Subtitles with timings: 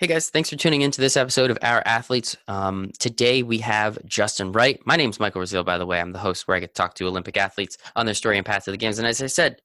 [0.00, 2.36] Hey guys, thanks for tuning into this episode of Our Athletes.
[2.46, 4.78] Um, today we have Justin Wright.
[4.86, 6.00] My name is Michael Brazil, by the way.
[6.00, 8.46] I'm the host where I get to talk to Olympic athletes on their story and
[8.46, 9.00] path to the games.
[9.00, 9.56] And as I said,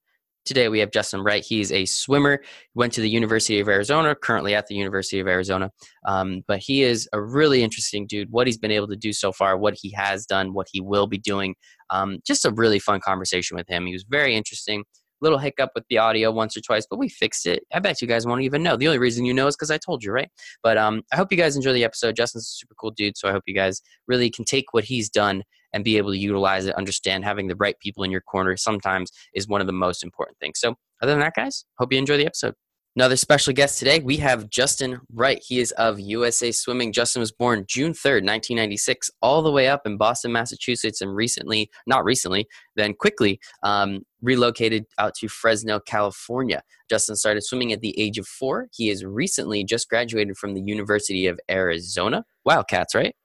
[0.44, 1.46] today we have Justin Wright.
[1.46, 2.42] He's a swimmer,
[2.74, 5.70] went to the University of Arizona, currently at the University of Arizona.
[6.08, 8.32] Um, but he is a really interesting dude.
[8.32, 11.06] What he's been able to do so far, what he has done, what he will
[11.06, 11.54] be doing.
[11.92, 13.86] Um, just a really fun conversation with him.
[13.86, 14.84] He was very interesting
[15.24, 17.64] little hiccup with the audio once or twice, but we fixed it.
[17.74, 18.78] I bet you guys won't even know.
[18.78, 20.30] The only reason you know is because I told you, right?
[20.62, 22.16] But um, I hope you guys enjoy the episode.
[22.16, 25.10] Justin's a super cool dude, so I hope you guys really can take what he's
[25.10, 26.76] done and be able to utilize it.
[26.76, 30.38] Understand having the right people in your corner sometimes is one of the most important
[30.40, 30.60] things.
[30.60, 32.54] So, other than that, guys, hope you enjoy the episode.
[32.96, 35.44] Another special guest today, we have Justin Wright.
[35.44, 36.92] He is of USA Swimming.
[36.92, 41.72] Justin was born June 3rd, 1996, all the way up in Boston, Massachusetts, and recently,
[41.88, 42.46] not recently,
[42.76, 46.62] then quickly um, relocated out to Fresno, California.
[46.88, 48.68] Justin started swimming at the age of four.
[48.72, 52.24] He is recently just graduated from the University of Arizona.
[52.46, 53.16] Wildcats, right?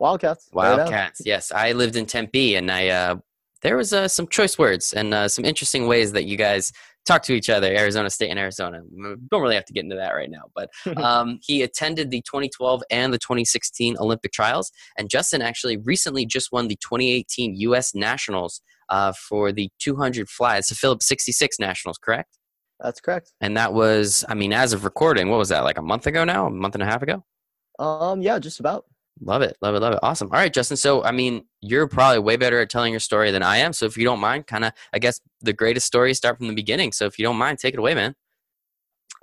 [0.00, 0.50] Wildcats.
[0.52, 1.50] Wildcats, yes.
[1.50, 3.16] I lived in Tempe, and I uh,
[3.62, 6.72] there was uh, some choice words and uh, some interesting ways that you guys
[7.04, 8.80] talk to each other, Arizona State and Arizona.
[9.30, 12.82] Don't really have to get into that right now, but um, he attended the 2012
[12.90, 14.70] and the 2016 Olympic trials.
[14.96, 17.94] And Justin actually recently just won the 2018 U.S.
[17.94, 20.58] Nationals uh, for the 200 fly.
[20.58, 22.38] It's the Phillips 66 Nationals, correct?
[22.80, 23.32] That's correct.
[23.40, 26.24] And that was, I mean, as of recording, what was that, like a month ago
[26.24, 26.46] now?
[26.46, 27.24] A month and a half ago?
[27.78, 28.84] Um, yeah, just about.
[29.20, 30.00] Love it, love it, love it.
[30.02, 30.28] Awesome.
[30.32, 30.76] All right, Justin.
[30.76, 33.72] So, I mean, you're probably way better at telling your story than I am.
[33.72, 36.54] So, if you don't mind, kind of, I guess the greatest stories start from the
[36.54, 36.92] beginning.
[36.92, 38.14] So, if you don't mind, take it away, man.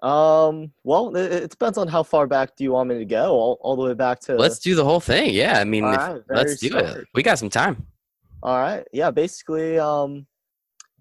[0.02, 0.72] Um.
[0.86, 3.32] Well, it, it depends on how far back do you want me to go.
[3.32, 4.36] All, all the way back to.
[4.36, 5.34] Let's do the whole thing.
[5.34, 5.60] Yeah.
[5.60, 7.06] I mean, if, right, let's do it.
[7.14, 7.86] We got some time.
[8.42, 8.88] All right.
[8.94, 9.12] Yeah.
[9.12, 10.26] Basically, um,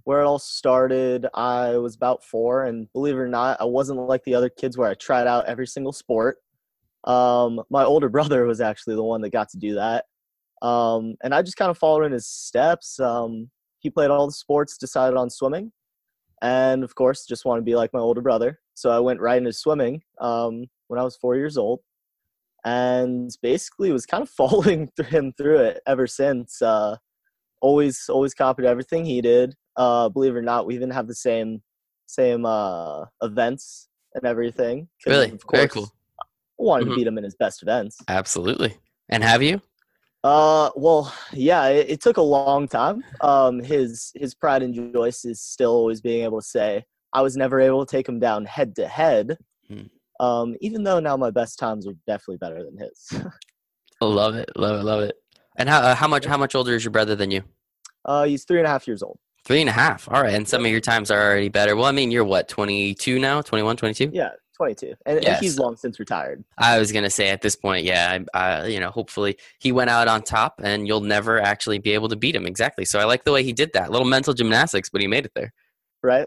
[0.03, 4.01] where it all started, I was about four, and believe it or not, I wasn't
[4.01, 6.39] like the other kids where I tried out every single sport.
[7.09, 10.05] Um, my older brother was actually the one that got to do that.
[10.63, 13.01] Um, and I just kind of followed in his steps.
[13.01, 15.73] Um, he played all the sports, decided on swimming,
[16.43, 18.59] and of course, just want to be like my older brother.
[18.75, 21.81] So I went right into swimming um, when I was four years old,
[22.65, 26.61] and basically was kind of following him through it ever since.
[26.61, 26.97] Uh,
[27.63, 29.55] always, always copied everything he did.
[29.77, 31.63] Uh, believe it or not, we even have the same
[32.07, 34.89] same uh, events and everything.
[35.07, 35.93] Really, of course, very cool
[36.59, 36.91] wanted mm-hmm.
[36.93, 37.99] to beat him in his best events.
[38.09, 38.77] Absolutely.
[39.09, 39.61] And have you?
[40.25, 43.05] Uh, well, yeah, it, it took a long time.
[43.21, 47.37] Um, his his pride and joy is still always being able to say, I was
[47.37, 49.39] never able to take him down head to head.
[49.69, 49.83] Hmm.
[50.21, 53.23] Um, even though now my best times are definitely better than his.
[54.01, 55.15] love it, love it, love it.
[55.57, 57.43] And how uh, how much how much older is your brother than you?
[58.05, 59.19] Uh, he's three and a half years old.
[59.45, 60.09] Three and a half.
[60.11, 60.35] All right.
[60.35, 61.77] And some of your times are already better.
[61.77, 63.41] Well, I mean, you're what, 22 now?
[63.41, 64.11] 21, 22?
[64.13, 65.37] Yeah, 22, and, yes.
[65.37, 66.45] and he's long since retired.
[66.59, 70.09] I was gonna say at this point, yeah, I, you know, hopefully he went out
[70.09, 72.45] on top, and you'll never actually be able to beat him.
[72.45, 72.85] Exactly.
[72.85, 73.91] So I like the way he did that.
[73.91, 75.55] Little mental gymnastics, but he made it there.
[76.03, 76.27] Right.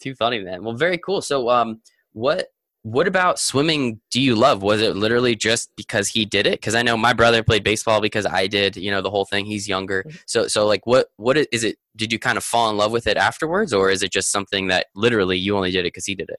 [0.00, 0.62] Too funny, man.
[0.62, 1.22] Well, very cool.
[1.22, 1.80] So, um,
[2.12, 2.48] what
[2.86, 6.76] what about swimming do you love was it literally just because he did it because
[6.76, 9.66] i know my brother played baseball because i did you know the whole thing he's
[9.66, 10.16] younger mm-hmm.
[10.24, 13.08] so so like what what is it did you kind of fall in love with
[13.08, 16.14] it afterwards or is it just something that literally you only did it because he
[16.14, 16.38] did it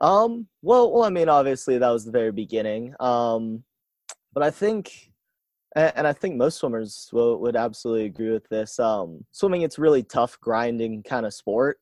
[0.00, 2.94] um, well, well, I mean, obviously that was the very beginning.
[3.00, 3.64] Um,
[4.32, 5.10] but I think,
[5.74, 8.78] and I think most swimmers will, would absolutely agree with this.
[8.78, 11.78] Um, swimming, it's really tough, grinding kind of sport.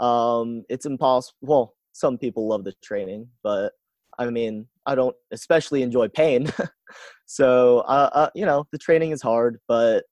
[0.00, 1.36] Um, it's impossible.
[1.40, 3.72] Well, some people love the training, but
[4.18, 6.52] I mean, I don't especially enjoy pain.
[7.26, 10.04] so, uh, uh, you know, the training is hard, but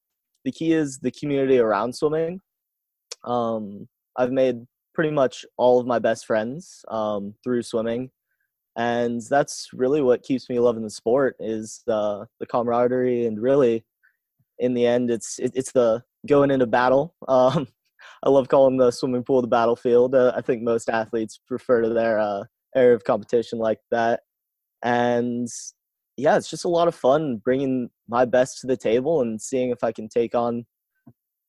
[0.45, 2.41] the key is the community around swimming.
[3.25, 8.11] Um, I've made pretty much all of my best friends um, through swimming.
[8.77, 13.85] And that's really what keeps me loving the sport is the the camaraderie and really
[14.59, 17.15] in the end it's it, it's the going into battle.
[17.29, 17.69] Um,
[18.23, 20.15] i love calling the swimming pool the battlefield.
[20.15, 24.21] Uh, i think most athletes refer to their uh, area of competition like that.
[24.83, 25.49] And
[26.17, 29.71] yeah it's just a lot of fun bringing my best to the table and seeing
[29.71, 30.67] if i can take on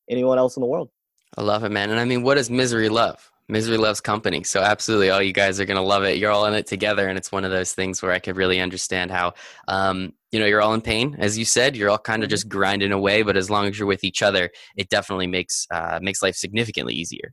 [0.08, 0.90] anyone else in the world.
[1.36, 1.90] I love it man.
[1.90, 4.42] And i mean what does misery love Misery loves company.
[4.42, 6.18] So absolutely, all you guys are going to love it.
[6.18, 8.60] You're all in it together, and it's one of those things where I could really
[8.60, 9.34] understand how,
[9.68, 11.76] um, you know, you're all in pain, as you said.
[11.76, 12.32] You're all kind of mm-hmm.
[12.32, 16.00] just grinding away, but as long as you're with each other, it definitely makes uh,
[16.02, 17.32] makes life significantly easier.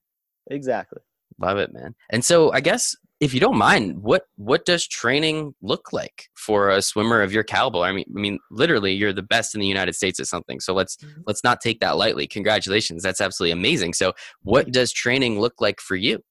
[0.51, 0.99] Exactly.
[1.43, 1.93] Love it, man.
[2.09, 6.69] And so, I guess if you don't mind, what what does training look like for
[6.69, 7.79] a swimmer of your caliber?
[7.79, 10.61] I mean, I mean, literally, you're the best in the United States at something.
[10.61, 11.21] So let's mm-hmm.
[11.27, 12.27] let's not take that lightly.
[12.27, 13.93] Congratulations, that's absolutely amazing.
[13.93, 14.13] So,
[14.43, 16.23] what does training look like for you?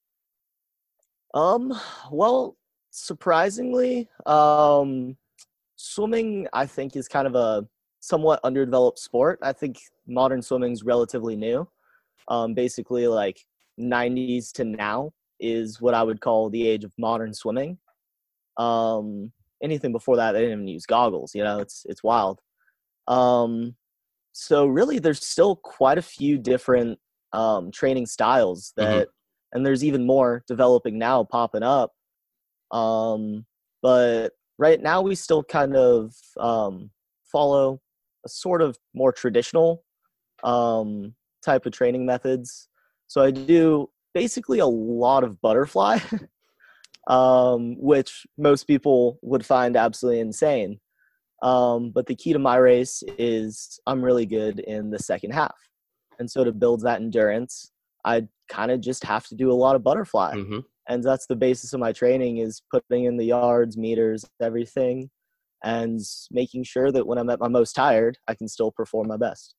[1.34, 1.78] Um,
[2.10, 2.56] well,
[2.90, 5.18] surprisingly, um,
[5.76, 7.66] swimming I think is kind of a
[8.00, 9.38] somewhat underdeveloped sport.
[9.42, 11.68] I think modern swimming is relatively new.
[12.28, 13.44] Um, basically, like
[13.80, 17.78] 90s to now is what I would call the age of modern swimming.
[18.58, 19.32] Um,
[19.62, 21.34] anything before that, they didn't even use goggles.
[21.34, 22.40] You know, it's it's wild.
[23.08, 23.76] Um,
[24.32, 26.98] so really, there's still quite a few different
[27.32, 28.98] um, training styles Mm-hmm.
[28.98, 29.08] that,
[29.52, 31.92] and there's even more developing now, popping up.
[32.70, 33.44] Um,
[33.82, 36.90] but right now, we still kind of um,
[37.30, 37.80] follow
[38.24, 39.84] a sort of more traditional
[40.44, 41.14] um,
[41.44, 42.69] type of training methods.
[43.12, 45.98] So I do basically a lot of butterfly,
[47.08, 50.80] um, which most people would find absolutely insane.
[51.42, 55.54] Um, but the key to my race is I'm really good in the second half.
[56.18, 57.70] And so to build that endurance,
[58.02, 60.32] I kind of just have to do a lot of butterfly.
[60.34, 65.10] hmm And that's the basis of my training is putting in the yards, meters, everything,
[65.62, 66.00] and
[66.30, 69.54] making sure that when I'm at my most tired, I can still perform my best.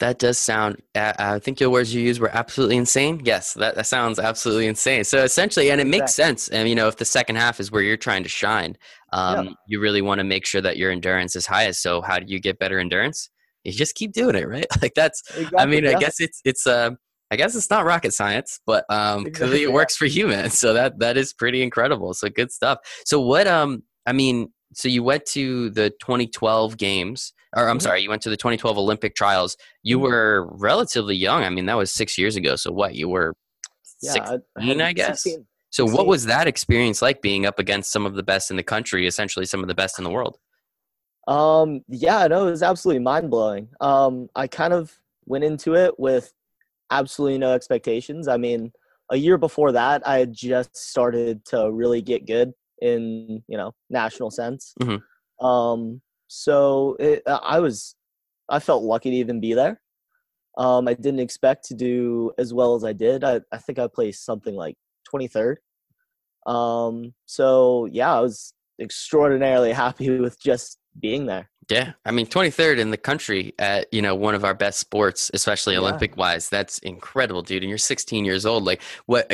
[0.00, 0.82] That does sound.
[0.94, 3.20] Uh, I think your words you used were absolutely insane.
[3.22, 5.04] Yes, that, that sounds absolutely insane.
[5.04, 6.48] So essentially, and it makes sense.
[6.48, 8.78] And you know, if the second half is where you're trying to shine,
[9.12, 11.82] um, you really want to make sure that your endurance is highest.
[11.82, 13.28] So how do you get better endurance?
[13.62, 14.66] You just keep doing it, right?
[14.82, 15.22] Like that's.
[15.28, 16.92] exactly, I mean, I guess it's it's uh,
[17.30, 19.74] I guess it's not rocket science, but um, clearly it yeah.
[19.74, 20.54] works for humans.
[20.58, 22.14] So that that is pretty incredible.
[22.14, 22.78] So good stuff.
[23.04, 27.82] So what um, I mean, so you went to the 2012 games, or I'm Mhm.
[27.82, 29.56] sorry, you went to the 2012 Olympic trials.
[29.82, 30.02] You Mhm.
[30.02, 31.42] were relatively young.
[31.42, 32.56] I mean, that was six years ago.
[32.56, 32.94] So what?
[32.94, 33.34] You were
[34.02, 34.30] yeah, six.
[34.30, 35.22] I, I, guess.
[35.22, 35.46] 16.
[35.70, 38.62] So what was that experience like being up against some of the best in the
[38.62, 40.38] country, essentially some of the best in the world?
[41.28, 43.68] Um, yeah, no, it was absolutely mind blowing.
[43.80, 46.32] Um, I kind of went into it with
[46.90, 48.26] absolutely no expectations.
[48.26, 48.72] I mean,
[49.10, 52.52] a year before that, I had just started to really get good
[52.82, 54.74] in you know national sense.
[54.80, 55.02] Mhm.
[55.40, 56.00] Um,
[56.32, 57.96] so it, I was,
[58.48, 59.80] I felt lucky to even be there.
[60.56, 63.24] Um, I didn't expect to do as well as I did.
[63.24, 64.76] I, I think I placed something like
[65.12, 65.56] 23rd.
[66.46, 71.50] Um, so yeah, I was extraordinarily happy with just being there.
[71.68, 75.32] Yeah, I mean, 23rd in the country at you know one of our best sports,
[75.34, 75.80] especially Yeah.
[75.80, 76.48] Olympic wise.
[76.48, 77.64] That's incredible, dude.
[77.64, 78.64] And you're 16 years old.
[78.64, 79.30] Like, what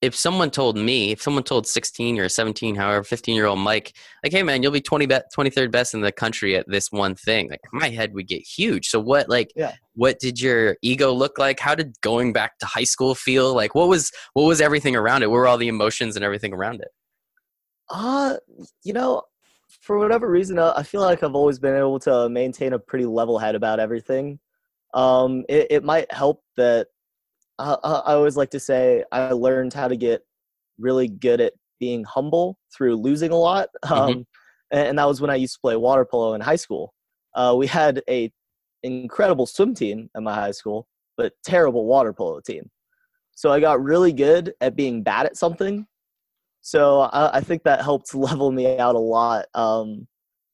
[0.00, 3.96] if someone told me, if someone told 16 or 17, however, 15 year old Mike,
[4.22, 7.14] like, hey man, you'll be 20 be- 23rd best in the country at this one
[7.16, 7.50] thing.
[7.50, 8.88] Like, my head would get huge.
[8.88, 9.72] So what, like, Yeah.
[9.94, 11.58] what did your ego look like?
[11.58, 13.54] How did going back to high school feel?
[13.54, 15.30] Like, what was what was everything around it?
[15.30, 16.88] What were all the emotions and everything around it?
[17.90, 18.36] Uh,
[18.84, 19.22] you know,
[19.80, 23.06] for whatever reason, uh, I feel like I've always been able to maintain a pretty
[23.06, 24.38] level head about everything.
[24.94, 26.88] Um, it, it might help that
[27.58, 30.22] uh, I always like to say I learned how to get
[30.78, 33.68] really good at being humble through losing a lot.
[33.90, 34.26] Um,
[34.70, 36.92] and, and that was when I used to play water polo in high school.
[37.34, 38.30] Uh, we had a
[38.82, 42.68] incredible swim team at my high school, but terrible water polo team.
[43.34, 45.86] So I got really good at being bad at something
[46.68, 50.06] so I, I think that helped level me out a lot um,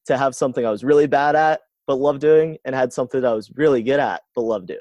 [0.06, 3.34] to have something I was really bad at but love doing, and had something I
[3.34, 4.80] was really good at but love doing.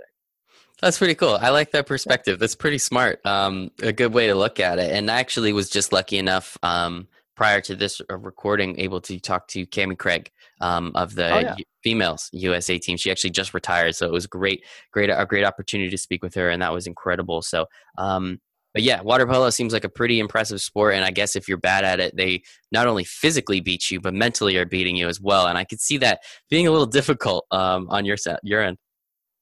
[0.83, 1.37] That's pretty cool.
[1.41, 2.39] I like that perspective.
[2.39, 3.25] That's pretty smart.
[3.25, 4.91] Um, a good way to look at it.
[4.91, 9.17] And I actually was just lucky enough um, prior to this uh, recording, able to
[9.17, 11.55] talk to Kami Craig um, of the Oh, yeah.
[11.85, 12.97] Females USA team.
[12.97, 16.35] She actually just retired, so it was great, great, a great opportunity to speak with
[16.35, 17.41] her, and that was incredible.
[17.41, 17.65] So,
[17.97, 18.41] um,
[18.73, 21.57] but yeah, water polo seems like a pretty impressive sport, and I guess if you're
[21.57, 25.21] bad at it, they not only physically beat you, but mentally are beating you as
[25.21, 25.47] well.
[25.47, 28.77] And I could see that being a little difficult um, on your set, your end.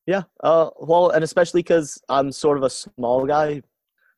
[0.07, 0.23] Yeah.
[0.43, 3.61] Uh, well, and especially because I'm sort of a small guy.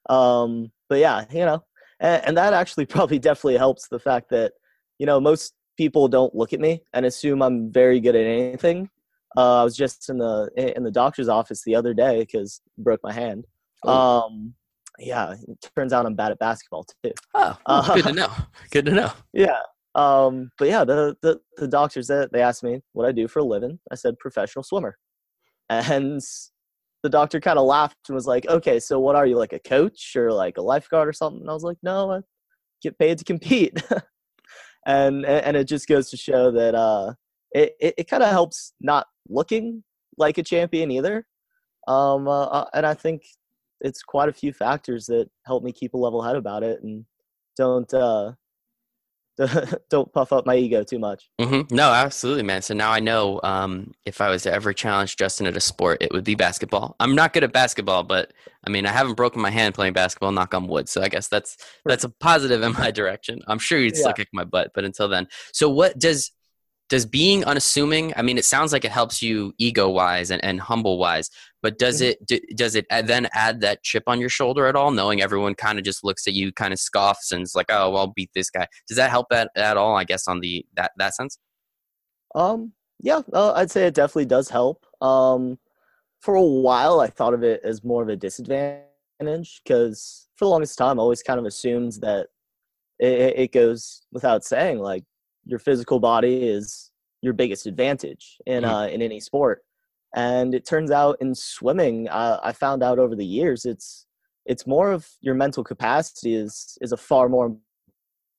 [0.09, 1.63] Um, but yeah, you know,
[1.99, 4.53] and, and that actually probably definitely helps the fact that
[4.99, 8.89] you know most people don't look at me and assume I'm very good at anything.
[9.35, 13.01] Uh, I was just in the in the doctor's office the other day because broke
[13.03, 13.45] my hand.
[13.83, 14.25] Oh.
[14.25, 14.53] Um,
[14.99, 17.13] yeah, it turns out I'm bad at basketball too.
[17.33, 18.31] Oh, Uh, good to know.
[18.71, 19.11] Good to know.
[19.33, 19.59] Yeah.
[19.95, 23.39] Um, but yeah, the, the, the doctors that they asked me what I do for
[23.39, 23.79] a living.
[23.91, 24.97] I said professional swimmer.
[25.69, 26.21] And
[27.03, 29.59] the doctor kind of laughed and was like, okay, so what are you like a
[29.59, 31.41] coach or like a lifeguard or something?
[31.41, 32.21] And I was like, no, I
[32.81, 33.81] get paid to compete.
[34.85, 37.13] and, and it just goes to show that, uh,
[37.51, 39.83] it, it, it kind of helps not looking
[40.17, 41.25] like a champion either.
[41.87, 43.23] Um, uh, uh, and I think
[43.81, 47.05] it's quite a few factors that help me keep a level head about it and
[47.57, 48.31] don't, uh,
[49.89, 51.29] don't puff up my ego too much.
[51.39, 51.75] Mm-hmm.
[51.75, 52.61] No, absolutely, man.
[52.61, 55.97] So now I know um, if I was to ever challenge Justin at a sport,
[56.01, 56.95] it would be basketball.
[56.99, 58.31] I'm not good at basketball, but
[58.65, 60.31] I mean, I haven't broken my hand playing basketball.
[60.31, 60.87] Knock on wood.
[60.87, 63.41] So I guess that's that's a positive in my direction.
[63.47, 64.13] I'm sure you'd still yeah.
[64.13, 65.27] kick my butt, but until then.
[65.51, 66.31] So what does
[66.89, 68.13] does being unassuming?
[68.15, 71.29] I mean, it sounds like it helps you ego wise and, and humble wise,
[71.61, 72.33] but does mm-hmm.
[72.33, 75.79] it does it then add that chip on your shoulder at all, knowing everyone kind
[75.79, 78.29] of just looks at you, kind of scoffs, and is like, "Oh, well, I'll beat
[78.35, 79.95] this guy." Does that help at, at all?
[79.95, 81.37] I guess on the that that sense.
[82.35, 82.73] Um.
[82.99, 84.85] Yeah, uh, I'd say it definitely does help.
[85.01, 85.59] Um,
[86.21, 90.49] for a while, I thought of it as more of a disadvantage because for the
[90.49, 92.27] longest time, I always kind of assumed that
[92.99, 95.03] it, it goes without saying, like
[95.45, 98.73] your physical body is your biggest advantage in mm-hmm.
[98.73, 99.61] uh, in any sport.
[100.15, 104.05] And it turns out in swimming uh, i found out over the years it's
[104.45, 107.55] it's more of your mental capacity is is a far more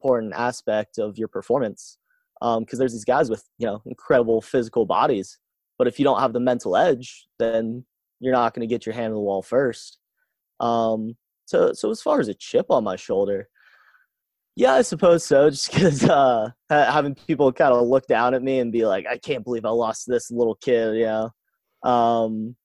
[0.01, 1.99] important aspect of your performance.
[2.41, 5.39] Because um, there's these guys with you know incredible physical bodies
[5.79, 7.85] but if you don't have the mental edge then
[8.21, 9.99] you're not going to get your hand on the wall first.
[10.61, 13.49] Um, so so as far as a chip on my shoulder
[14.57, 15.51] yeah, I suppose so.
[15.51, 19.19] Just because uh, having people kind of look down at me and be like, "I
[19.19, 21.31] can't believe I lost this little kid," you know,
[21.85, 22.57] um,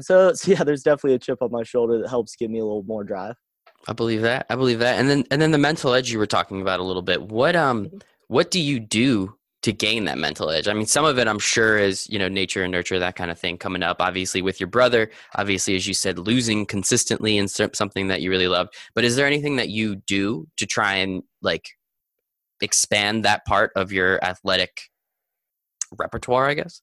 [0.00, 2.64] so, so yeah, there's definitely a chip on my shoulder that helps give me a
[2.64, 3.34] little more drive.
[3.86, 4.46] I believe that.
[4.48, 4.98] I believe that.
[4.98, 7.22] And then and then the mental edge you were talking about a little bit.
[7.22, 7.98] What um mm-hmm.
[8.28, 10.68] what do you do to gain that mental edge?
[10.68, 13.30] I mean, some of it I'm sure is, you know, nature and nurture, that kind
[13.30, 13.96] of thing coming up.
[14.00, 18.48] Obviously with your brother, obviously as you said, losing consistently in something that you really
[18.48, 18.68] love.
[18.94, 21.70] But is there anything that you do to try and like
[22.60, 24.82] expand that part of your athletic
[25.96, 26.82] repertoire, I guess?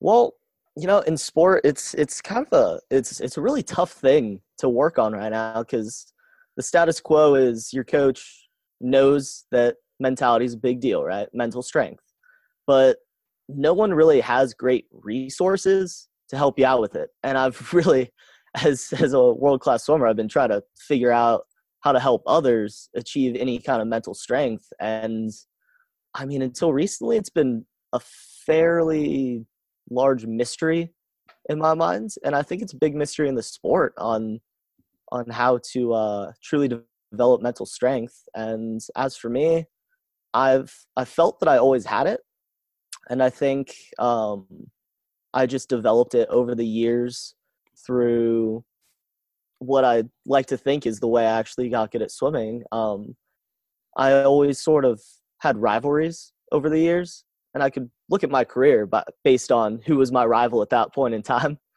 [0.00, 0.34] Well,
[0.76, 4.40] you know in sport it's it's kind of a it's it's a really tough thing
[4.58, 6.12] to work on right now because
[6.56, 8.48] the status quo is your coach
[8.80, 12.03] knows that mentality is a big deal right mental strength
[12.66, 12.98] but
[13.48, 17.10] no one really has great resources to help you out with it.
[17.22, 18.12] And i've really
[18.62, 21.42] as as a world class swimmer i've been trying to figure out
[21.80, 24.72] how to help others achieve any kind of mental strength.
[24.80, 25.30] And
[26.14, 28.00] i mean until recently it's been a
[28.46, 29.46] fairly
[29.90, 30.92] large mystery
[31.48, 34.40] in my mind, and I think it's a big mystery in the sport on
[35.12, 36.70] on how to uh, truly
[37.12, 38.22] develop mental strength.
[38.34, 39.66] And as for me,
[40.32, 42.20] I've I felt that I always had it,
[43.10, 44.46] and I think um,
[45.32, 47.34] I just developed it over the years
[47.84, 48.64] through
[49.58, 52.64] what I like to think is the way I actually got good at swimming.
[52.72, 53.16] Um,
[53.96, 55.00] I always sort of
[55.40, 59.80] had rivalries over the years, and I could look at my career but based on
[59.86, 61.58] who was my rival at that point in time.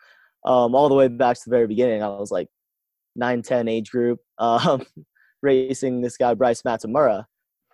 [0.45, 2.47] Um, all the way back to the very beginning, I was like
[3.17, 4.85] 9, 10 age group, um,
[5.41, 7.25] racing this guy, Bryce Matsumura.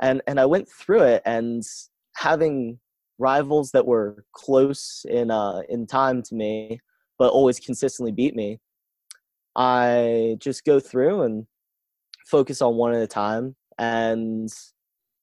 [0.01, 1.61] And, and I went through it and
[2.15, 2.79] having
[3.19, 6.79] rivals that were close in, uh, in time to me,
[7.17, 8.59] but always consistently beat me.
[9.55, 11.45] I just go through and
[12.27, 14.49] focus on one at a time and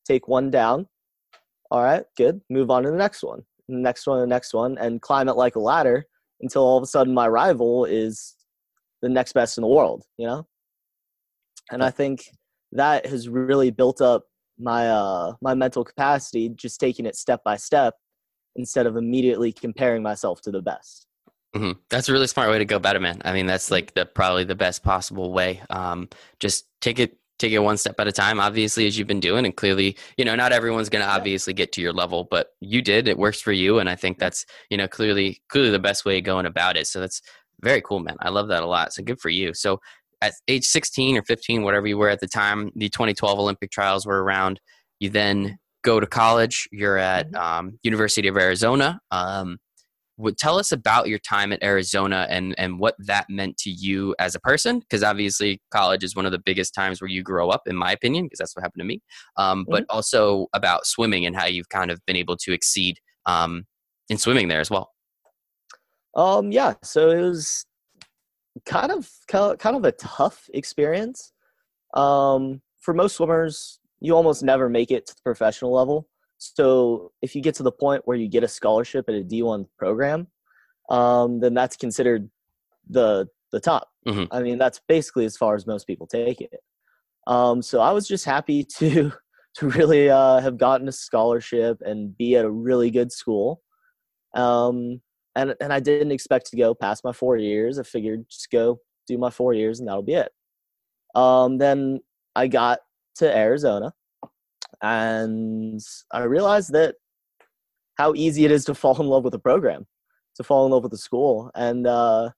[0.07, 0.87] take one down
[1.71, 2.41] all right, good.
[2.51, 5.37] Move on to the next one, the next one, the next one, and climb it
[5.37, 6.05] like a ladder
[6.41, 8.35] until all of a sudden my rival is
[9.03, 10.47] the next best in the world, you know?
[11.71, 12.25] And I think
[12.73, 14.25] that has really built up
[14.61, 17.95] my uh my mental capacity just taking it step by step
[18.57, 21.07] instead of immediately comparing myself to the best.
[21.55, 21.79] Mm-hmm.
[21.89, 23.23] That's a really smart way to go about it, man.
[23.25, 25.63] I mean, that's like the probably the best possible way.
[25.71, 29.19] Um, just take it take it one step at a time obviously as you've been
[29.19, 32.49] doing and clearly you know not everyone's going to obviously get to your level but
[32.61, 35.79] you did it works for you and i think that's you know clearly clearly the
[35.79, 37.23] best way of going about it so that's
[37.63, 39.81] very cool man i love that a lot so good for you so
[40.23, 44.07] at age 16 or 15 whatever you were at the time the 2012 olympic trials
[44.07, 44.61] were around.
[44.99, 46.69] You then go to college.
[46.73, 47.43] You're at mm-hmm.
[47.43, 49.01] um, university of arizona.
[49.11, 49.59] Um,
[50.21, 54.15] would tell us about your time at Arizona and and what that meant to you
[54.19, 57.49] as a person because obviously college is one of the biggest times where you grow
[57.49, 59.01] up in my opinion because that's what happened to me.
[59.37, 59.73] Um, mm-hmm.
[59.73, 63.65] but also about swimming and how you've kind of been able to exceed um,
[64.09, 64.91] in swimming there as well.
[66.15, 67.65] Um yeah so it was
[68.67, 71.33] kind of kind of a tough experience
[71.95, 76.09] um for most swimmers you almost never make it to the professional level
[76.41, 79.67] so if you get to the point where you get a scholarship at a D1
[79.79, 80.27] program,
[80.89, 82.31] um, then that's considered
[82.89, 83.89] the the top.
[84.09, 84.33] Mm-hmm.
[84.33, 86.61] I mean, that's basically as far as most people take it.
[87.27, 89.13] Um, so I was just happy to
[89.57, 93.61] to really uh, have gotten a scholarship and be at a really good school.
[94.35, 95.03] Um,
[95.37, 97.79] and and I didn't expect to go past my four years.
[97.79, 100.33] I figured just go do my four years and that'll be it.
[101.15, 102.01] Um, then
[102.37, 102.81] I got
[103.17, 103.93] to Arizona
[104.83, 105.81] and
[106.13, 106.97] I realized that
[107.97, 109.87] how easy it is to fall in love with a program,
[110.37, 111.51] to fall in love with a school.
[111.55, 112.31] And uh,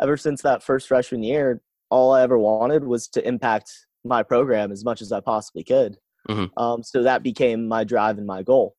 [0.00, 3.70] ever since that first freshman year, all I ever wanted was to impact
[4.04, 5.96] my program as much as I possibly could.
[6.28, 6.50] Mhm.
[6.56, 8.74] Um, so that became my drive and my goal.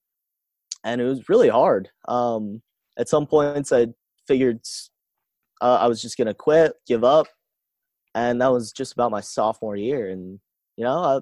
[0.84, 1.90] And it was really hard.
[2.08, 2.62] Um,
[2.98, 3.88] at some points, I
[4.28, 4.60] figured
[5.62, 7.28] uh, I was just to quit, give up.
[8.16, 10.10] And that was just about my sophomore year.
[10.10, 10.40] And,
[10.76, 11.22] you know,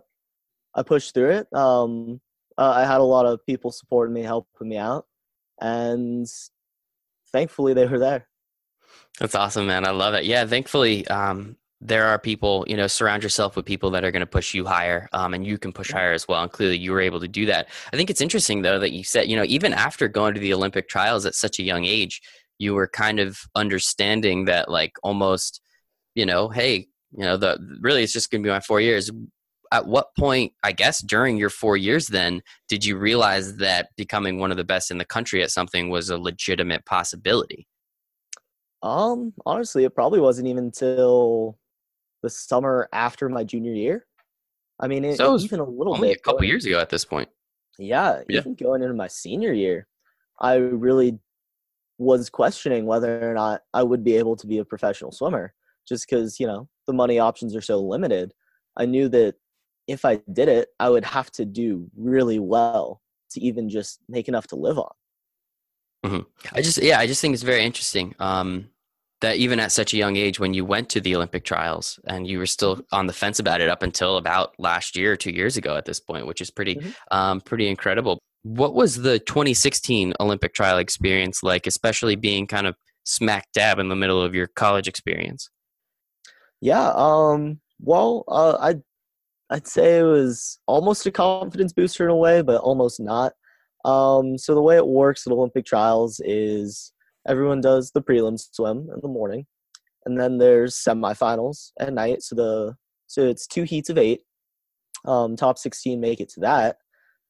[0.75, 1.53] I, I pushed through it.
[1.53, 2.21] Um,
[2.57, 5.05] uh, I had a lot of people supporting me, helping me out.
[5.59, 6.27] And
[7.31, 8.27] thankfully, they were there.
[9.19, 9.85] That's awesome, man.
[9.85, 10.25] I love it.
[10.25, 14.21] Yeah, thankfully, um, there are people, you know, surround yourself with people that are going
[14.21, 16.41] to push you higher, um, and you can push higher as well.
[16.41, 17.67] And clearly, you were able to do that.
[17.93, 20.53] I think it's interesting, though, that you said, you know, even after going to the
[20.53, 22.21] Olympic trials at such a young age,
[22.57, 25.61] you were kind of understanding that, like, almost,
[26.15, 29.11] you know, hey, you know, the really, it's just going to be my four years.
[29.71, 34.39] At what point, I guess, during your four years, then did you realize that becoming
[34.39, 37.67] one of the best in the country at something was a legitimate possibility?
[38.81, 41.57] Um, honestly, it probably wasn't even until
[42.23, 44.05] the summer after my junior year.
[44.79, 46.79] I mean, it, So it was even a little Only a couple going- years ago
[46.79, 47.29] at this point.
[47.77, 48.39] Yeah, Yeah.
[48.39, 49.87] even going into my senior year,
[50.39, 51.19] I really
[51.97, 55.53] was questioning whether or not I would be able to be a professional swimmer
[55.87, 58.33] just because, you know, the money options are so limited.
[58.75, 59.35] I knew that
[59.87, 64.27] if I did it, I would have to do really well to even just make
[64.27, 64.91] enough to live on.
[66.51, 68.69] I just yeah, I just think it's very interesting um,
[69.25, 72.27] that even at such a young age, when you went to the Olympic trials and
[72.27, 75.31] you were still on the fence about it up until about last year or two
[75.31, 76.95] years ago at this point, which is pretty Mhm.
[77.11, 78.19] um, pretty incredible.
[78.43, 83.89] What was the 2016 Olympic trial experience like, especially being kind of smack dab in
[83.89, 85.49] the middle of your college experience?
[86.61, 88.81] Yeah, um, well, uh, I'd
[89.49, 93.33] I'd say it was almost a confidence booster in a way, but almost not.
[93.85, 96.91] Um, so the way it works at Olympic trials is
[97.27, 99.45] everyone does the prelim swim in the morning,
[100.05, 102.23] and then there's semifinals at night.
[102.23, 102.75] So the
[103.07, 104.21] so it's two heats of eight.
[105.05, 106.77] Um, top 16 make it to that,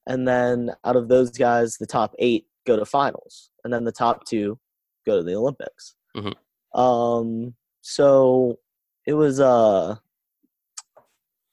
[0.08, 3.92] and then out of those guys, the top eight go to finals, and then the
[3.92, 4.58] top two
[5.06, 5.96] go to the Olympics.
[6.16, 6.34] Mhm.
[6.74, 8.60] Um, so
[9.06, 9.96] it was uh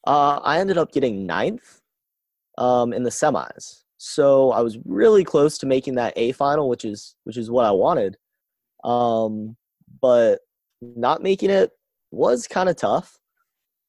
[0.07, 1.81] uh I ended up getting ninth
[2.59, 3.83] um in the semis.
[3.98, 7.64] So I was really close to making that A final, which is which is what
[7.66, 8.16] I wanted.
[8.85, 9.57] Um
[10.01, 10.40] but
[10.81, 11.71] not making it
[12.11, 13.18] was kind of tough.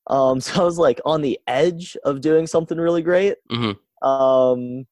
[0.08, 3.38] Um so I was like on the edge of doing something really great.
[3.52, 3.72] hmm
[4.08, 4.86] Um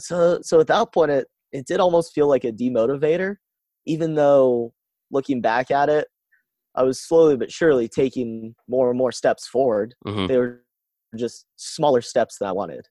[0.00, 3.36] so so at that point it it did almost feel like a demotivator
[3.86, 4.72] even though
[5.12, 6.08] looking back at it
[6.74, 9.94] I was slowly but surely taking more and more steps forward.
[10.04, 10.62] hmm They were
[11.16, 12.88] just smaller steps than I wanted.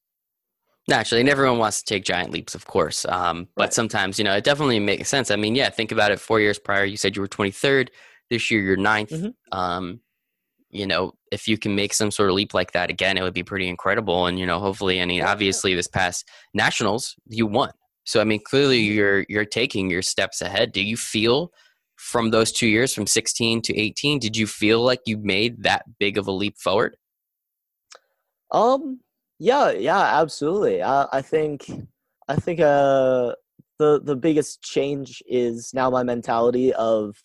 [0.89, 3.05] Naturally, and everyone wants to take giant leaps, of course.
[3.05, 3.73] Um, but Right.
[3.73, 5.31] sometimes, you know, it definitely makes sense.
[5.31, 6.19] I mean, yeah, think about it.
[6.19, 7.89] Four years prior, you said you were 23rd.
[8.29, 9.11] This year, you're ninth.
[9.11, 9.33] Mhm.
[9.53, 10.01] Um,
[10.69, 13.33] you know, if you can make some sort of leap like that again, it would
[13.33, 14.27] be pretty incredible.
[14.27, 15.57] And you know, hopefully, I mean, Yeah, yeah.
[15.57, 17.71] obviously, this past nationals, you won.
[18.05, 18.97] So, I mean, clearly, Mhm.
[18.97, 20.73] you're you're taking your steps ahead.
[20.73, 21.53] Do you feel
[21.97, 25.85] from those two years, from 16 to 18, did you feel like you made that
[25.99, 26.97] big of a leap forward?
[28.51, 28.99] Um,
[29.43, 30.81] yeah, yeah, absolutely.
[30.81, 31.69] I, I think,
[32.29, 33.35] I think, uh,
[33.79, 37.17] the the biggest change is now my mentality of,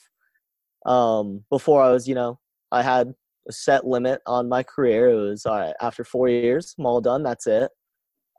[0.86, 2.40] um, before I was, you know,
[2.72, 3.14] I had
[3.48, 5.10] a set limit on my career.
[5.10, 7.22] It was all right after four years, I'm all done.
[7.22, 7.70] That's it.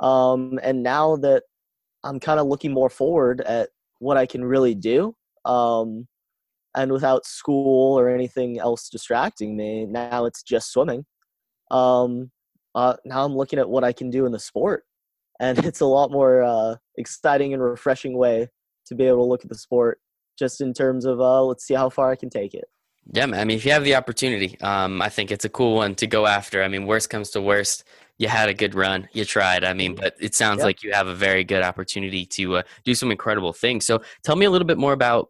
[0.02, 1.44] Um, and now that
[2.04, 5.16] I'm kind of looking more forward at what I can really do,
[5.46, 6.08] um,
[6.76, 11.06] and without school or anything else distracting me, now it's just swimming.
[11.72, 12.32] Um,
[12.80, 14.86] uh, now I'm looking at what I can do in the sport,
[15.40, 18.48] and it's a lot more uh, exciting and refreshing way
[18.86, 20.00] to be able to look at the sport,
[20.38, 22.66] just in terms of uh, let's see how far I can take it.
[23.12, 23.40] Yeah, man.
[23.40, 26.08] I mean, if you have the opportunity, um, I think it's a cool one to
[26.08, 26.64] go after.
[26.64, 27.84] I mean, worst comes to worst,
[28.18, 29.64] you had a good run, you tried.
[29.64, 30.66] I mean, but it sounds Yeah.
[30.66, 33.86] like you have a very good opportunity to uh, do some incredible things.
[33.86, 35.30] So, tell me a little bit more about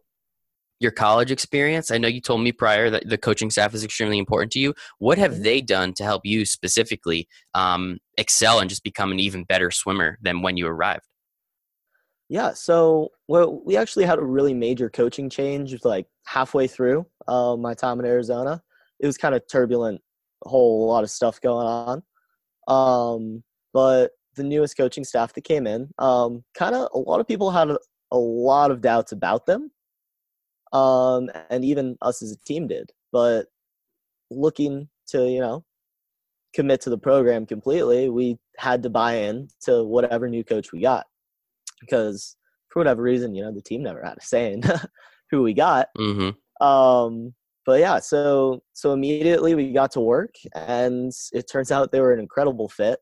[0.80, 1.90] your college experience.
[1.90, 4.74] I know you told me prior that the coaching staff is extremely important to you.
[4.98, 5.42] What have Mhm.
[5.42, 10.18] they done to help you specifically um, excel and just become an even better swimmer
[10.22, 11.04] than when you arrived?
[12.28, 17.56] Yeah, so well, we actually had a really major coaching change like halfway through uh,
[17.56, 18.62] my time in Arizona.
[19.00, 20.00] It was kind of turbulent,
[20.46, 22.02] a whole lot of stuff going on.
[22.68, 27.26] Um, but the newest coaching staff that came in, um, kind of a lot of
[27.26, 27.78] people had a,
[28.12, 29.70] a lot of doubts about them,
[30.72, 32.90] um, and even us as a team did.
[33.12, 33.46] But
[34.30, 35.64] looking to you know
[36.54, 40.80] commit to the program completely, we had to buy in to whatever new coach we
[40.80, 41.06] got
[41.80, 42.36] because
[42.68, 44.62] for whatever reason, you know, the team never had a say in
[45.30, 45.88] who we got.
[45.98, 46.64] Mm-hmm.
[46.64, 47.34] Um,
[47.66, 52.12] but yeah, so so immediately we got to work, and it turns out they were
[52.12, 52.98] an incredible fit.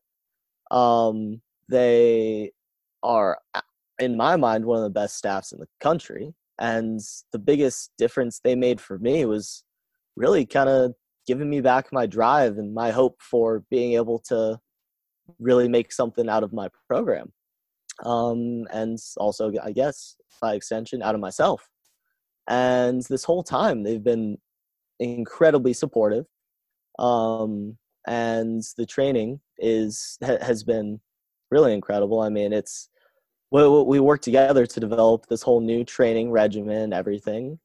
[0.71, 2.51] Um, they
[3.03, 3.37] are,
[3.99, 6.33] in my mind, one of the best staffs in the country.
[6.59, 6.99] And
[7.31, 9.63] the biggest difference they made for me was
[10.15, 10.93] really kind of
[11.25, 14.59] giving me back my drive and my hope for being able to
[15.39, 17.31] really make something out of my program.
[18.03, 21.69] Um, and also, I guess, by extension, out of myself.
[22.47, 24.37] And this whole time, they've been
[24.99, 26.25] incredibly supportive.
[26.97, 30.99] Um, and the training is has been
[31.51, 32.21] really incredible.
[32.21, 32.89] I mean, it's
[33.51, 37.59] we, we worked together to develop this whole new training regimen, everything,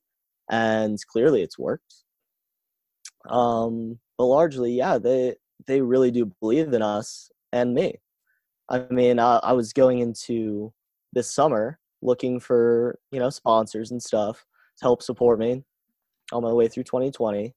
[0.51, 1.95] and clearly it's worked.
[3.29, 8.01] Um, but largely, yeah, they they really do believe in us and me.
[8.69, 10.73] I mean, I, I was going into
[11.13, 14.45] this summer looking for you know sponsors and stuff
[14.79, 15.65] to help support me
[16.33, 17.55] on my way through 2020.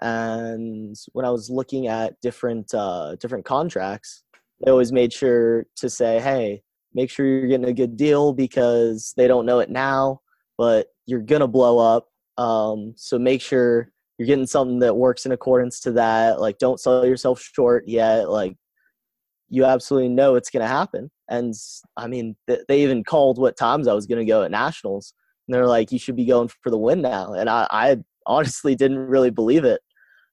[0.00, 4.24] And when I was looking at different uh, different contracts,
[4.64, 6.62] they always made sure to say, "Hey,
[6.94, 10.20] make sure you're getting a good deal because they don't know it now,
[10.58, 12.08] but you're gonna blow up.
[12.38, 16.40] Um, so make sure you're getting something that works in accordance to that.
[16.40, 18.28] Like, don't sell yourself short yet.
[18.30, 18.56] Like,
[19.48, 21.10] you absolutely know it's gonna happen.
[21.28, 21.54] And
[21.96, 25.14] I mean, th- they even called what times I was gonna go at nationals,
[25.46, 28.74] and they're like, "You should be going for the win now." And I, I honestly
[28.74, 29.80] didn't really believe it.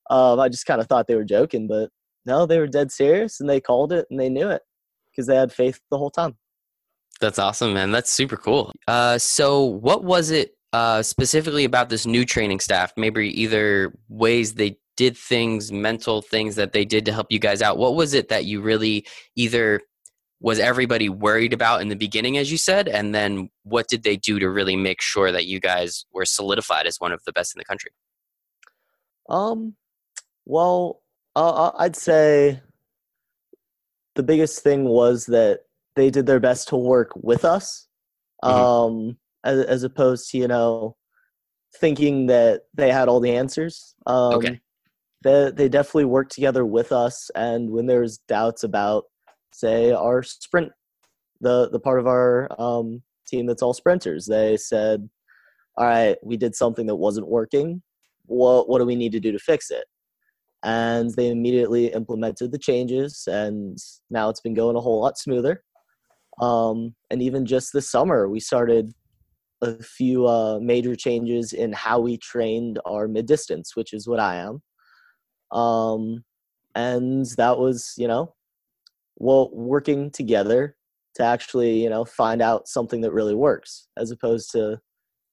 [0.09, 1.89] Um, I just kind of thought they were joking, but
[2.25, 4.61] no, they were dead serious, and they called it, and they knew it
[5.11, 6.37] because they had faith the whole time.
[7.19, 7.91] That's awesome, man.
[7.91, 8.71] That's super cool.
[8.87, 12.93] Uh, so, what was it uh, specifically about this new training staff?
[12.95, 17.61] Maybe either ways they did things, mental things that they did to help you guys
[17.61, 17.77] out.
[17.77, 19.05] What was it that you really
[19.35, 19.81] either
[20.41, 24.15] was everybody worried about in the beginning, as you said, and then what did they
[24.15, 27.53] do to really make sure that you guys were solidified as one of the best
[27.55, 27.91] in the country?
[29.27, 29.75] Um,
[30.45, 31.01] well,
[31.35, 32.61] uh, I'd say
[34.15, 35.61] the biggest thing was that
[35.95, 37.87] they did their best to work with us,
[38.43, 38.55] mm-hmm.
[38.55, 40.95] um, as, as opposed to you know
[41.77, 43.95] thinking that they had all the answers.
[44.05, 44.61] Um, okay.
[45.23, 49.05] They they definitely worked together with us, and when there was doubts about,
[49.51, 50.71] say, our sprint,
[51.41, 55.09] the the part of our um, team that's all sprinters, they said,
[55.75, 57.81] "All right, we did something that wasn't working.
[58.27, 59.85] What what do we need to do to fix it?"
[60.63, 63.77] and they immediately implemented the changes and
[64.09, 65.63] now it's been going a whole lot smoother
[66.39, 68.93] um, and even just this summer we started
[69.61, 74.19] a few uh, major changes in how we trained our mid distance which is what
[74.19, 74.61] i am
[75.51, 76.23] um,
[76.75, 78.33] and that was you know
[79.17, 80.75] well working together
[81.15, 84.79] to actually you know find out something that really works as opposed to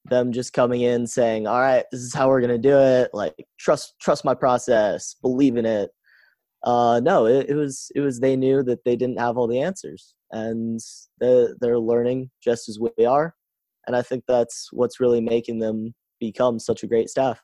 [0.09, 3.11] them just coming in saying, "All right, this is how we're gonna do it.
[3.13, 5.91] Like trust trust my process, believe in it."
[6.67, 9.61] Uh, no, it, it was it was they knew that they didn't have all the
[9.61, 10.81] answers, and
[11.21, 13.35] they're, they're learning just as we are,
[13.87, 17.41] and I think that's what's really making them become such a great staff.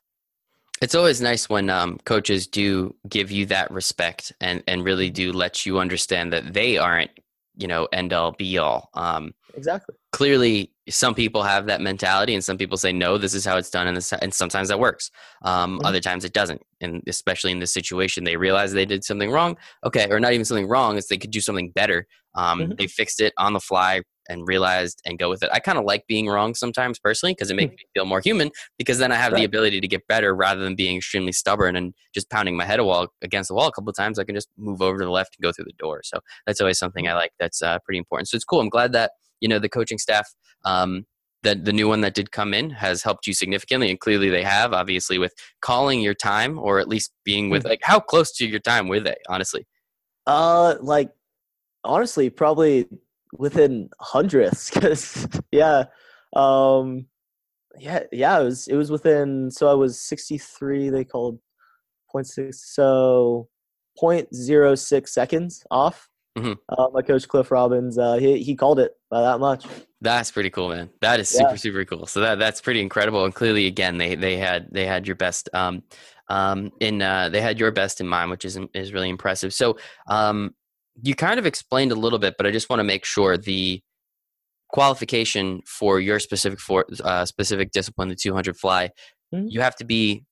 [0.81, 5.31] It's always nice when um, coaches do give you that respect and, and really do
[5.31, 7.11] let you understand that they aren't,
[7.55, 8.89] you know, end all be all.
[8.93, 9.95] Um, exactly.
[10.11, 13.69] Clearly, some people have that mentality and some people say no this is how it's
[13.69, 15.11] done and, this, and sometimes that works
[15.43, 15.85] um, mm-hmm.
[15.85, 19.55] other times it doesn't and especially in this situation they realize they did something wrong
[19.85, 22.73] okay or not even something wrong is they could do something better um, mm-hmm.
[22.77, 25.85] they fixed it on the fly and realized and go with it i kind of
[25.85, 27.75] like being wrong sometimes personally because it makes mm-hmm.
[27.75, 29.39] me feel more human because then i have right.
[29.39, 32.79] the ability to get better rather than being extremely stubborn and just pounding my head
[32.79, 35.05] a wall against the wall a couple of times i can just move over to
[35.05, 37.77] the left and go through the door so that's always something i like that's uh,
[37.85, 40.27] pretty important so it's cool i'm glad that you know the coaching staff
[40.65, 41.05] um,
[41.43, 44.43] that the new one that did come in has helped you significantly and clearly they
[44.43, 47.69] have obviously with calling your time or at least being with hmm.
[47.69, 49.67] like how close to your time were they honestly
[50.25, 51.11] uh like
[51.83, 52.87] honestly probably
[53.37, 55.85] within hundredths because yeah
[56.35, 57.05] um
[57.79, 61.39] yeah yeah it was it was within so i was 63 they called
[62.13, 63.47] 0.6 so
[64.01, 66.53] 0.06 seconds off Mm-hmm.
[66.67, 69.65] Uh, my coach Cliff Robbins, uh, he he called it by that much.
[70.01, 70.89] That's pretty cool, man.
[71.01, 71.55] That is super yeah.
[71.55, 72.07] super cool.
[72.07, 73.23] So that that's pretty incredible.
[73.23, 75.83] And clearly, again, they they had they had your best um
[76.29, 79.53] um in uh, they had your best in mind, which is is really impressive.
[79.53, 80.55] So um
[81.01, 83.81] you kind of explained a little bit, but I just want to make sure the
[84.69, 88.89] qualification for your specific for uh, specific discipline, the 200 fly,
[89.33, 89.47] mm-hmm.
[89.47, 90.23] you have to be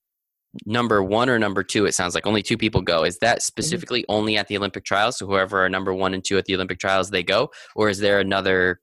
[0.66, 1.86] number one or number two?
[1.86, 3.04] It sounds like only two people go.
[3.04, 4.14] Is that specifically mm-hmm.
[4.14, 5.18] only at the Olympic trials?
[5.18, 8.00] So whoever are number one and two at the Olympic trials, they go, or is
[8.00, 8.82] there another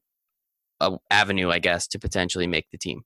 [0.81, 3.03] uh, avenue, I guess, to potentially make the team?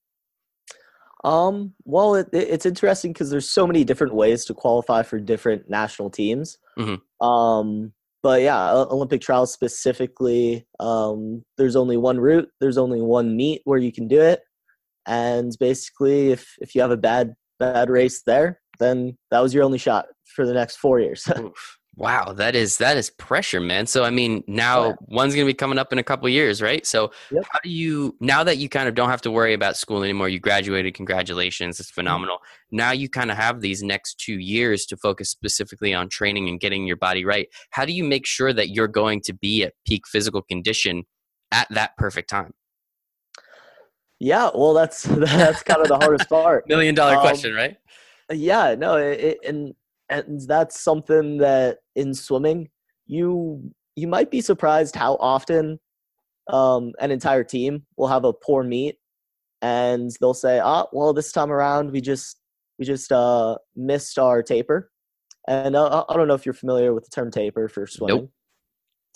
[1.24, 5.20] Um, well, it, it, it's interesting because there's so many different ways to qualify for
[5.20, 6.58] different national teams.
[6.78, 7.26] Mm-hmm.
[7.26, 12.48] Um, but yeah, Olympic trials specifically, um, there's only one route.
[12.60, 14.40] There's only one meet where you can do it,
[15.06, 19.64] and basically, if if you have a bad bad race there, then that was your
[19.64, 21.28] only shot for the next four years.
[21.96, 23.86] Wow, that is that is pressure, man.
[23.86, 24.94] So I mean, now yeah.
[25.08, 26.86] one's going to be coming up in a couple years, right?
[26.86, 27.44] So yep.
[27.50, 30.30] how do you now that you kind of don't have to worry about school anymore?
[30.30, 31.96] You graduated, congratulations, it's mm-hmm.
[31.96, 32.36] phenomenal.
[32.36, 32.76] Mm-hmm.
[32.76, 36.58] Now you kind of have these next 2 years to focus specifically on training and
[36.58, 37.48] getting your body right.
[37.70, 41.04] How do you make sure that you're going to be at peak physical condition
[41.50, 42.54] at that perfect time?
[44.18, 46.66] Yeah, well that's that's kind of the hardest part.
[46.68, 47.76] Million dollar um, question, right?
[48.30, 49.74] Yeah, no, it, it, and
[50.08, 52.68] and that's something that in swimming
[53.06, 55.78] you you might be surprised how often
[56.48, 58.96] um, an entire team will have a poor meet
[59.60, 62.38] and they'll say ah well this time around we just
[62.78, 64.90] we just uh, missed our taper
[65.48, 68.30] and uh, i don't know if you're familiar with the term taper for swimming nope.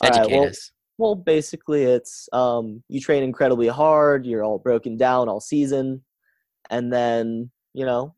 [0.03, 0.73] Educate right, well, us.
[0.99, 6.03] well basically it's um, you train incredibly hard you're all broken down all season
[6.71, 8.15] and then you know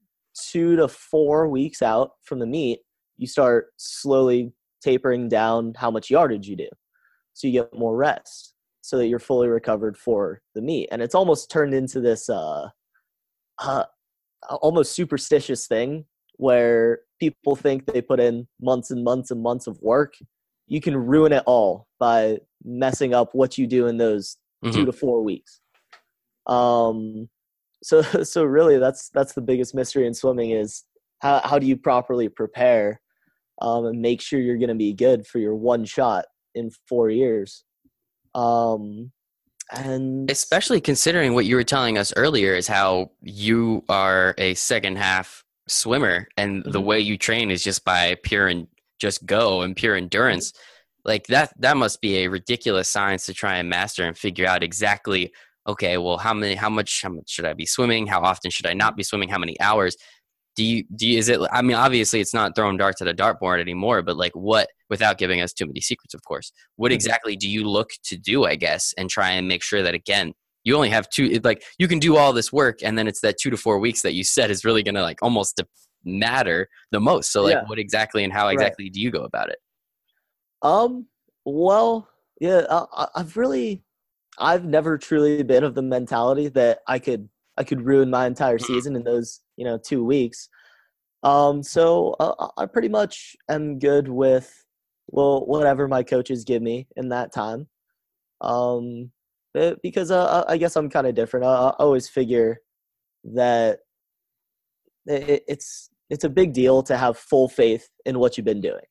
[0.51, 2.81] two to four weeks out from the meet,
[3.17, 6.69] you start slowly tapering down how much yardage you do.
[7.35, 10.89] So you get more rest so that you're fully recovered for the meet.
[10.91, 12.69] And it's almost turned into this uh,
[13.59, 13.85] uh,
[14.49, 16.05] almost superstitious thing
[16.37, 20.15] where people think they put in months and months and months of work.
[20.67, 24.75] You can ruin it all by messing up what you do in those mm-hmm.
[24.75, 25.61] two to four weeks.
[26.47, 27.29] Um,
[27.83, 30.85] so so really that's that's the biggest mystery in swimming is
[31.21, 33.01] how how do you properly prepare
[33.61, 37.11] um, and make sure you're going to be good for your one shot in four
[37.11, 37.65] years
[38.35, 39.11] um,
[39.75, 44.97] and especially considering what you were telling us earlier is how you are a second
[44.97, 46.71] half swimmer and mm-hmm.
[46.71, 48.67] the way you train is just by pure and
[48.99, 50.53] just go and pure endurance
[51.05, 54.63] like that that must be a ridiculous science to try and master and figure out
[54.63, 55.33] exactly
[55.69, 58.07] okay, well, how many, how much, how much should I be swimming?
[58.07, 59.29] How often should I not be swimming?
[59.29, 59.97] How many hours?
[60.57, 63.15] Do you, do you, is it, I mean, obviously it's not throwing darts at a
[63.15, 66.95] dartboard anymore, but like what, without giving us too many secrets, of course, what mm-hmm.
[66.95, 70.33] exactly do you look to do, I guess, and try and make sure that again,
[70.65, 73.37] you only have two, like you can do all this work and then it's that
[73.39, 75.63] two to four weeks that you said is really going to like almost
[76.05, 77.31] matter the most.
[77.31, 77.65] So like yeah.
[77.67, 78.93] what exactly and how exactly right.
[78.93, 79.59] do you go about it?
[80.63, 81.07] Um,
[81.45, 82.09] well,
[82.41, 83.83] yeah, I, I've really
[84.39, 88.59] I've never truly been of the mentality that I could I could ruin my entire
[88.59, 88.73] mm-hmm.
[88.73, 90.49] season in those you know two weeks.
[91.23, 94.65] Um, so uh, I pretty much am good with
[95.09, 97.69] well whatever my coaches give me in that time.
[98.41, 99.11] Um,
[99.55, 101.45] it, because uh, I guess I'm kind of different.
[101.47, 102.61] I, I, always figure
[103.25, 103.81] that
[105.07, 108.85] it, it's it's a big deal to have full faith in what you've been doing,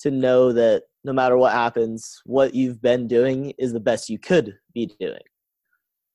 [0.00, 4.18] to know that no matter what happens, what you've been doing is the best you
[4.18, 5.20] could be doing.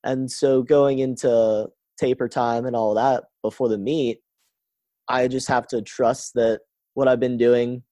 [0.03, 1.67] And so going into
[1.97, 4.19] taper time and all that before the meet,
[5.07, 6.61] I just have to trust that
[6.93, 7.83] what I've been doing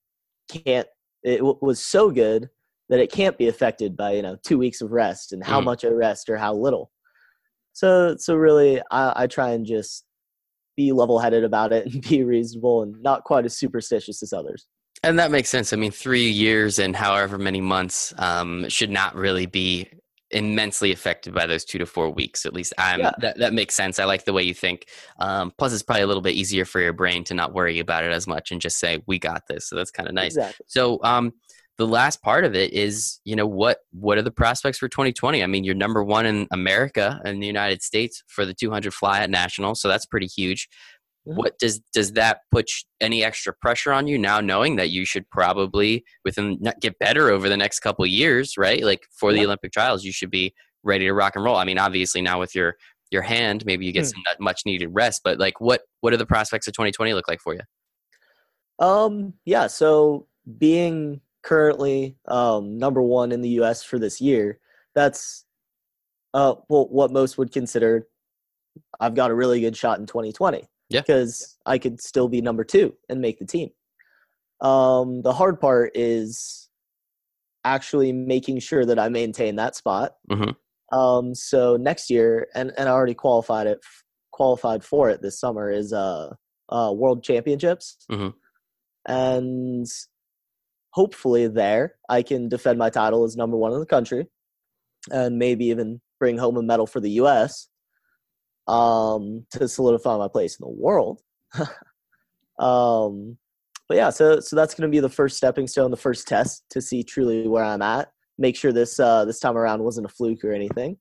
[0.48, 0.86] can't,
[1.22, 2.48] it w- was so good
[2.88, 5.64] that it can't be affected by, you know, two weeks of rest and how mm.
[5.64, 6.90] much I rest or how little.
[7.72, 10.04] So, so really, I, I try and just
[10.76, 14.66] be level headed about it and be reasonable and not quite as superstitious as others.
[15.04, 15.72] And that makes sense.
[15.72, 19.88] I mean, three years and however many months um, should not really be
[20.30, 22.44] immensely affected by those two to four weeks.
[22.44, 23.12] At least I'm yeah.
[23.20, 23.98] that that makes sense.
[23.98, 24.88] I like the way you think.
[25.20, 28.04] Um, plus, it's probably a little bit easier for your brain to not worry about
[28.04, 30.36] it as much and just say, "We got this." So that's kind of nice.
[30.36, 30.66] Exactly.
[30.68, 31.32] So, um,
[31.76, 35.42] the last part of it is, you know, what what are the prospects for 2020?
[35.42, 39.20] I mean, you're number one in America and the United States for the 200 fly
[39.20, 40.68] at national, so that's pretty huge.
[41.26, 41.38] Mm-hmm.
[41.38, 45.28] What does does that put any extra pressure on you now, knowing that you should
[45.30, 48.84] probably within get better over the next couple years, right?
[48.84, 51.56] Like for the Olympic trials, you should be ready to rock and roll.
[51.56, 52.76] I mean, obviously now with your
[53.10, 54.10] your hand, maybe you get mm.
[54.10, 55.22] some much needed rest.
[55.24, 57.60] But like, what what are the prospects of 2020 look like for you?
[58.78, 59.68] Um, yeah.
[59.68, 60.26] So
[60.58, 63.82] being currently um, number one in the U.S.
[63.82, 64.58] for this year,
[64.94, 65.44] that's
[66.34, 68.08] uh, well, what most would consider.
[68.98, 70.68] I've got a really good shot in 2020.
[70.88, 71.00] Yeah.
[71.00, 73.70] Because I could still be number two and make the team.
[74.60, 76.68] Um, the hard part is
[77.64, 80.12] actually making sure that I maintain that spot.
[80.30, 80.96] Mm-hmm.
[80.96, 83.80] Um, so next year, and, and I already qualified it,
[84.32, 86.34] qualified for it this summer is uh,
[86.68, 88.34] uh, World Championships, Mhm.
[89.06, 89.86] and
[90.90, 94.28] hopefully there I can defend my title as number one in the country,
[95.10, 97.68] and maybe even bring home a medal for the U.S.
[98.66, 101.20] Um, to solidify my place in the world.
[102.58, 103.36] um,
[103.88, 106.64] but yeah, so so that's going to be the first stepping stone, the first test
[106.70, 108.10] to see truly where I'm at.
[108.38, 110.96] Make sure this uh, this time around wasn't a fluke or anything,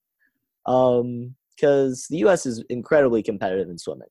[0.66, 2.46] Um because the U.S.
[2.46, 4.10] is incredibly competitive in swimming,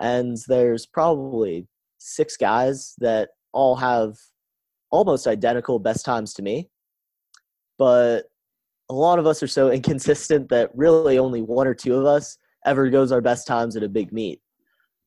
[0.00, 1.66] and there's probably
[1.98, 4.16] six guys that all have
[4.90, 6.70] almost identical best times to me,
[7.78, 8.22] but
[8.88, 12.38] a lot of us are so inconsistent that really only one or two of us
[12.64, 14.40] ever goes our best times at a big meet.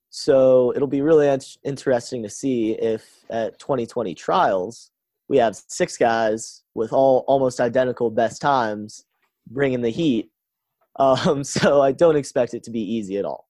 [0.09, 4.91] So it'll be really in- interesting to see if at 2020 trials
[5.27, 9.05] we have six guys with all almost identical best times
[9.49, 10.29] bringing the heat.
[10.97, 13.47] Um, so I don't expect it to be easy at all.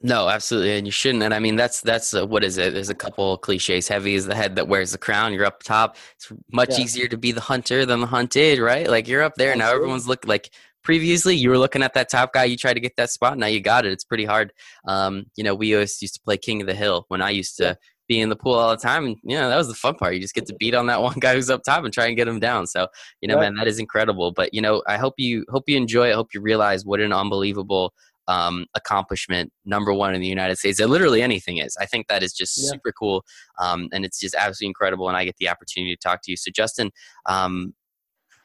[0.00, 1.24] No, absolutely, and you shouldn't.
[1.24, 2.72] And I mean, that's that's uh, what is it?
[2.72, 3.88] There's a couple cliches.
[3.88, 5.32] Heavy is the head that wears the crown.
[5.32, 5.96] You're up top.
[6.14, 6.84] It's much Yeah.
[6.84, 8.88] easier to be the hunter than the hunted, right?
[8.88, 9.72] Like you're up there now.
[9.74, 10.50] Everyone's look like
[10.88, 12.44] previously you were looking at that top guy.
[12.44, 13.36] You tried to get that spot.
[13.36, 13.92] Now you got it.
[13.92, 14.54] It's pretty hard.
[14.86, 17.58] Um, you know, we always used to play King of the Hill when I used
[17.58, 17.76] to
[18.08, 20.14] be in the pool all the time, and you know that was the fun part.
[20.14, 22.16] You just get to beat on that one guy who's up top and try and
[22.16, 22.66] get him down.
[22.66, 22.88] So
[23.20, 23.42] you know, Right.
[23.42, 24.32] man, that is incredible.
[24.32, 26.12] But you know, I hope you hope you enjoy it.
[26.12, 27.92] I hope you realize what an unbelievable
[28.26, 31.76] um, accomplishment number one in the United States that literally anything is.
[31.78, 32.70] I think that is just Yeah.
[32.70, 33.24] super cool.
[33.58, 35.08] Um, and it's just absolutely incredible.
[35.08, 36.36] And I get the opportunity to talk to you.
[36.38, 36.90] So Justin,
[37.26, 37.74] um,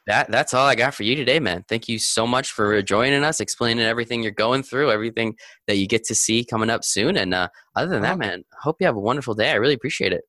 [0.06, 1.64] that that's all I got for you today, man.
[1.68, 5.36] Thank you so much for joining us, explaining everything you're going through, everything
[5.66, 7.16] that you get to see coming up soon.
[7.16, 9.50] And uh, other than that, man, I hope you have a wonderful day.
[9.50, 10.22] I really appreciate it.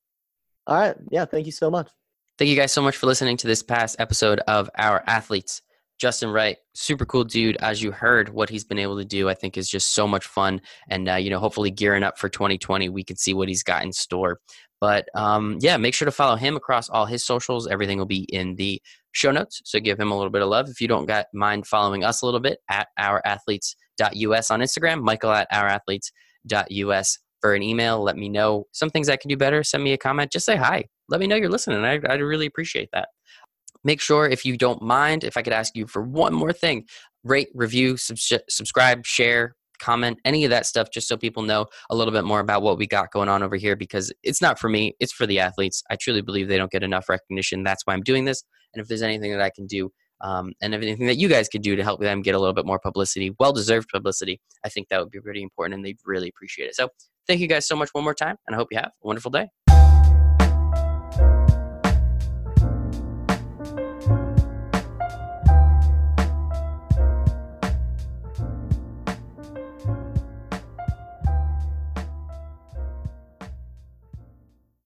[0.67, 0.95] All right.
[1.11, 1.25] Yeah.
[1.25, 1.89] Thank you so much.
[2.37, 5.61] Thank you guys so much for listening to this past episode of Our Athletes.
[5.99, 7.57] Justin Wright, super cool dude.
[7.57, 10.25] As you heard, what he's been able to do, I think, is just so much
[10.25, 10.61] fun.
[10.89, 13.83] And, uh, you know, hopefully gearing up for 2020, we can see what he's got
[13.83, 14.39] in store.
[14.81, 17.67] But um, yeah, make sure to follow him across all his socials.
[17.67, 18.81] Everything will be in the
[19.13, 19.61] show notes.
[19.63, 20.69] So give him a little bit of love.
[20.69, 25.31] If you don't got mind following us a little bit at ourathletes.us on Instagram, Michael
[25.31, 28.03] at ourathletes.us for an email.
[28.03, 29.63] Let me know some things I can do better.
[29.63, 30.31] Send me a comment.
[30.31, 30.85] Just say hi.
[31.09, 31.85] Let me know you're listening.
[31.85, 33.09] I, I'd really appreciate that.
[33.85, 36.85] Make sure, if you don't mind, if I could ask you for one more thing
[37.23, 41.95] rate, review, subs- subscribe, share, comment, any of that stuff, just so people know a
[41.95, 44.69] little bit more about what we got going on over here because it's not for
[44.69, 45.83] me, it's for the athletes.
[45.89, 47.63] I truly believe they don't get enough recognition.
[47.63, 48.43] That's why I'm doing this.
[48.73, 51.47] And if there's anything that I can do, um, and if anything that you guys
[51.47, 54.69] could do to help them get a little bit more publicity, well deserved publicity, I
[54.69, 56.75] think that would be pretty important and they'd really appreciate it.
[56.75, 56.89] So
[57.27, 59.31] thank you guys so much one more time, and I hope you have a wonderful
[59.31, 59.47] day.